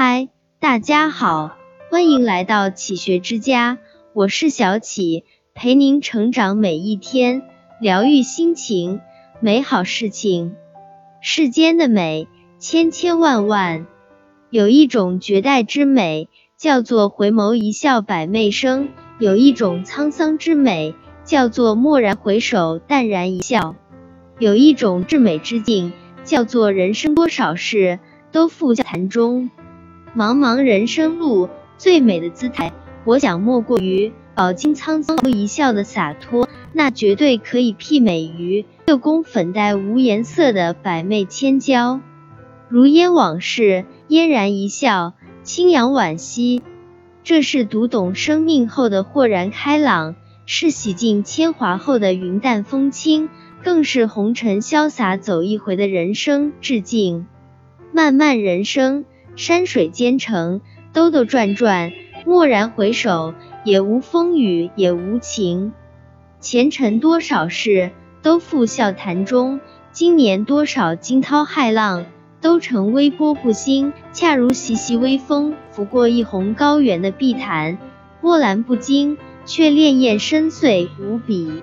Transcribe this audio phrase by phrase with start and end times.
[0.00, 0.28] 嗨，
[0.60, 1.56] 大家好，
[1.90, 3.78] 欢迎来到启学之家，
[4.12, 5.24] 我是小启，
[5.54, 7.42] 陪您成长每一天，
[7.80, 9.00] 疗愈心情，
[9.40, 10.54] 美好事情。
[11.20, 12.28] 世间的美
[12.60, 13.88] 千千万万，
[14.50, 20.94] 有一种绝代之美，叫做回眸一笑百媚生；有一种沧桑之美，
[21.24, 23.74] 叫做蓦然回首，淡然一笑；
[24.38, 25.92] 有一种至美之境，
[26.22, 27.98] 叫做人生多少事，
[28.30, 29.50] 都付笑谈中。
[30.16, 32.72] 茫茫人生路，最美的姿态，
[33.04, 42.00] 我想莫过于饱经沧桑一笑的洒脱，那绝对可以媲美于六宫粉黛无颜色的百媚千娇。
[42.68, 45.12] 如烟往事，嫣然一笑，
[45.42, 46.62] 轻扬惋惜。
[47.22, 53.28] 这是读懂生命后的豁然开朗，是洗尽铅华后的云淡风轻，
[53.62, 57.26] 更是红尘潇洒走一回的人生致敬。
[57.92, 59.04] 漫漫人生。
[59.38, 60.60] 山水兼程，
[60.92, 61.92] 兜兜转转，
[62.26, 65.72] 蓦然回首，也无风雨也无晴。
[66.40, 69.60] 前尘多少事，都付笑谈中。
[69.92, 72.06] 今年多少惊涛骇浪，
[72.40, 73.92] 都成微波不兴。
[74.12, 77.78] 恰如习习微风拂过一泓高原的碧潭，
[78.20, 81.62] 波澜不惊，却潋滟深邃无比。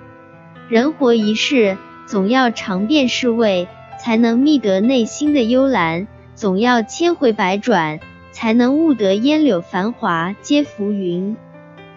[0.69, 3.67] 人活一世，总要尝遍世味，
[4.01, 6.07] 才能觅得内心的幽兰。
[6.35, 8.01] 总要千回百转，
[8.33, 11.37] 才能悟得烟柳繁华皆浮云；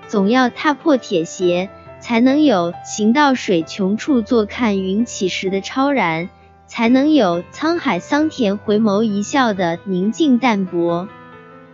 [0.06, 1.68] 总要踏破铁鞋，
[2.00, 6.28] 才能有行到水穷处，坐看云起时的超然；
[6.68, 11.08] 才能有沧海桑田，回眸一笑的宁静淡泊。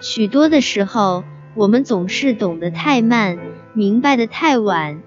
[0.01, 1.23] 许多的时候，
[1.55, 3.39] 我们总是懂得太慢，
[3.75, 5.03] 明白的太晚。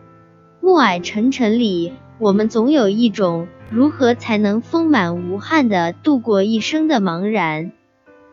[0.61, 3.47] 暮霭沉沉里，我们总有一种。
[3.69, 7.73] 如何才能丰满无憾的度过一生的茫然？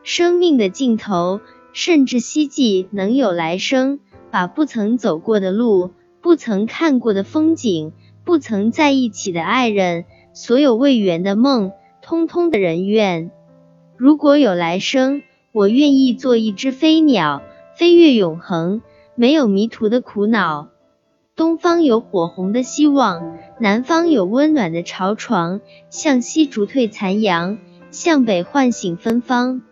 [0.04, 1.40] 生命的尽头，
[1.72, 3.98] 甚至希冀能有来生，
[4.30, 5.90] 把不曾走过的路、
[6.20, 7.92] 不曾看过的风景、
[8.24, 13.32] 不曾在一起的爱人、所有未圆的梦，通通的人愿。
[13.96, 17.42] 如果有来生，我愿意做一只飞鸟，
[17.76, 18.82] 飞越永恒，
[19.16, 20.68] 没有迷途的苦恼。
[21.34, 27.58] 东方有火红的希望，南方有温暖的巢床，向西逐退残阳，
[27.90, 29.62] 向北唤醒芬芳。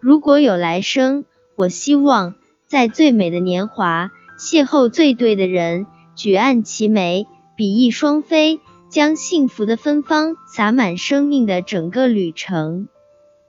[0.00, 1.24] 如果有来生，
[1.54, 12.88] 我希望在最美的年华邂逅最对的人，举案齐眉，比翼双飞，将幸福的芬芳洒满生命的整个旅程。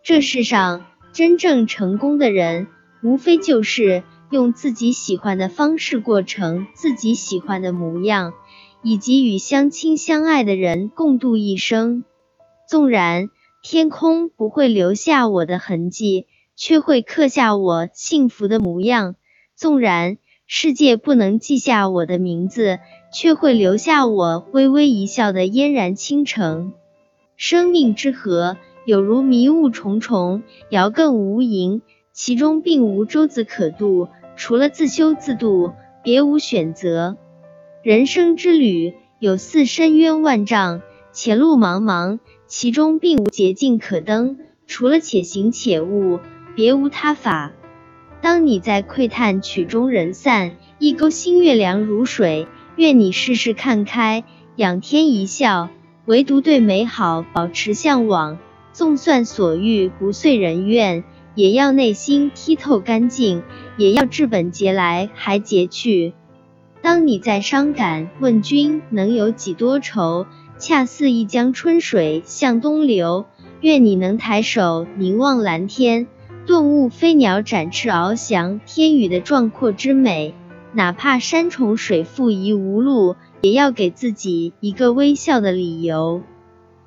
[0.03, 2.67] 这世上真正成功的人，
[3.01, 4.03] 无非就是。
[4.31, 8.33] 用自己喜欢的方式过成自己喜欢的模样，
[8.81, 12.03] 以及与相亲相爱的人共度一生。
[12.67, 13.29] 纵然
[13.61, 19.15] 天空不会留下我的痕迹，却会刻下我幸福的模样；
[19.55, 22.79] 纵然世界不能记下我的名字，
[23.13, 26.73] 却会留下我微微一笑的嫣然倾城。
[27.35, 31.81] 生命之河有如迷雾重重，遥亘无垠，
[32.13, 34.07] 其中并无舟子可渡。
[34.35, 37.17] 除了自修自度，别无选择。
[37.89, 44.37] 人生之旅有似深渊万丈，前路茫茫，其中并无捷径可登。
[44.67, 46.19] 除了且行且悟，
[46.53, 47.51] 别无他法。
[48.21, 52.45] 当你在窥探曲终人散，一钩新月凉如水。
[52.75, 54.23] 愿你世事看开，
[54.55, 55.71] 仰天一笑，
[56.05, 58.37] 唯独对美好保持向往。
[58.71, 61.03] 纵算所遇不遂人愿。
[61.33, 63.41] 也要内心剔透干净，
[63.77, 66.13] 也要治本节来还节去。
[66.81, 70.25] 当你在伤感，问君能有几多愁？
[70.57, 73.25] 恰似一江春水向东流。
[73.61, 76.07] 愿你能抬手凝望蓝天，
[76.45, 80.33] 顿悟飞鸟展翅翱翔天宇的壮阔之美。
[80.71, 86.21] 哪怕山重水复疑无路，也要给自己一个微笑的理由。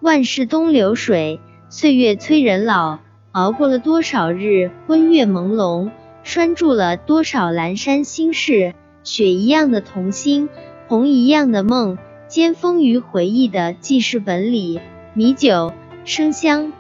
[0.01, 2.99] 万事东流水，岁月催人老。
[3.33, 5.91] 熬过了多少日昏月朦胧，
[6.23, 8.75] 拴住了多少阑珊心事，
[9.05, 10.49] 雪一样的童心，
[10.89, 14.81] 红一样的梦，尖封于回忆的记事本里。
[15.15, 15.73] 米酒
[16.05, 16.73] 生香，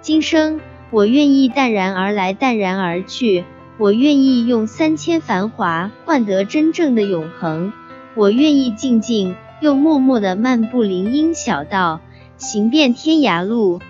[0.00, 3.44] 今生我愿意淡然而来，淡然而去。
[3.76, 7.72] 我愿意用三千繁华换得真正的永恒。
[8.14, 12.00] 我愿意静静又默默的漫步林荫小道，
[12.36, 13.80] 行遍天涯路。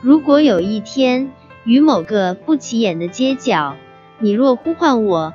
[0.00, 1.32] 如果有一天，
[1.64, 3.74] 于某个不起眼的街角，
[4.20, 5.34] 你若呼唤我，